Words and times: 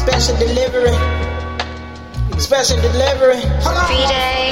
Special 0.00 0.36
delivery. 0.40 0.96
Special 2.40 2.80
delivery. 2.80 3.44
Hold 3.60 3.76
on. 3.76 3.84
V-Day. 3.84 4.48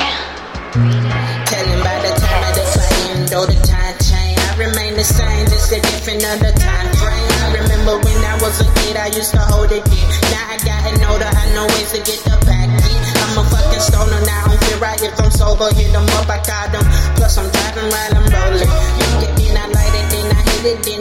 Telling 1.49 1.81
by 1.81 1.97
the 2.05 2.13
time 2.21 2.45
of 2.45 2.53
the 2.53 2.65
flying, 2.69 3.25
though 3.33 3.49
the 3.49 3.57
time 3.65 3.97
change, 3.97 4.37
I 4.37 4.53
remain 4.61 4.93
the 5.01 5.09
same, 5.09 5.49
just 5.49 5.73
a 5.73 5.81
different 5.81 6.21
other 6.29 6.53
time 6.53 6.89
frame. 7.01 7.33
I 7.49 7.65
remember 7.65 7.97
when 7.97 8.21
I 8.29 8.37
was 8.45 8.61
a 8.61 8.69
kid, 8.85 9.01
I 9.01 9.09
used 9.09 9.33
to 9.33 9.41
hold 9.41 9.73
it 9.73 9.89
in. 9.89 10.07
Now 10.29 10.53
I 10.53 10.61
gotten 10.61 11.01
older, 11.09 11.25
I 11.33 11.45
know 11.57 11.65
ways 11.81 11.97
to 11.97 12.01
get 12.05 12.21
the 12.29 12.37
back 12.45 12.69
in. 12.69 13.01
I'm 13.25 13.41
a 13.41 13.45
fucking 13.49 13.81
stoner 13.81 14.21
now, 14.29 14.45
I 14.45 14.53
don't 14.53 14.61
feel 14.69 14.79
right 14.85 15.01
if 15.01 15.17
I'm 15.17 15.33
sober. 15.33 15.73
Hit 15.73 15.97
them 15.97 16.05
up, 16.21 16.29
I 16.29 16.45
got 16.45 16.77
them. 16.77 16.85
Plus 17.17 17.41
I'm 17.41 17.49
driving 17.49 17.89
while 17.89 18.21
I'm 18.21 18.29
rolling. 18.29 18.69
You 18.69 19.07
get 19.25 19.33
in, 19.49 19.57
I 19.57 19.65
light 19.65 19.97
it, 19.97 20.07
then 20.13 20.29
I 20.29 20.41
hit 20.45 20.65
it, 20.77 20.79
then 20.85 20.98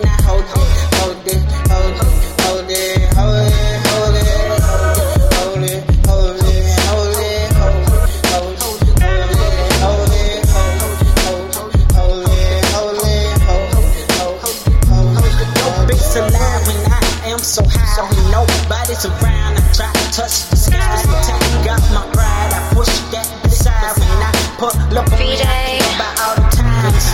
alive 16.17 16.67
when 16.67 16.81
I 16.91 17.31
am 17.31 17.39
so 17.39 17.63
high 17.63 18.01
when 18.09 18.31
nobody's 18.31 19.05
around. 19.05 19.57
I 19.57 19.63
try 19.73 19.91
to 19.93 20.05
touch 20.11 20.49
the 20.49 20.57
sky. 20.57 21.01
Take 21.25 21.69
out 21.69 21.81
my 21.93 22.03
pride. 22.13 22.51
I 22.53 22.73
push 22.73 22.93
that 23.13 23.27
aside 23.45 23.93
when 24.01 24.09
I 24.09 24.31
pull 24.57 24.97
up 24.97 25.11
on 25.11 25.19
me. 25.19 25.37
I 25.37 25.45
think 25.45 25.85
about 25.95 26.15
all 26.21 26.35
the 26.35 26.47
times. 26.55 27.05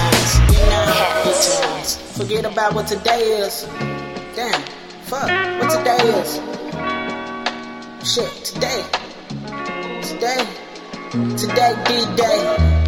You 0.51 0.63
know. 0.71 1.03
Forget 2.13 2.45
about 2.45 2.73
what 2.73 2.87
today 2.87 3.21
is. 3.43 3.67
Damn, 4.35 4.61
fuck, 5.03 5.27
what 5.59 5.69
today 5.69 6.01
is. 6.19 6.39
Shit, 8.07 8.31
today. 8.45 8.83
Today. 10.01 10.47
Today, 11.37 11.73
D-Day. 11.85 12.82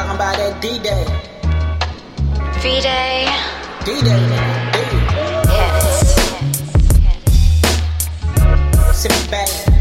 talking 0.00 0.16
about 0.16 0.36
that 0.36 0.62
D-Day. 0.62 1.04
V-Day. 2.62 3.28
D-Day, 3.84 4.22
Yes. 5.52 6.16
Sit 8.96 9.30
back. 9.30 9.79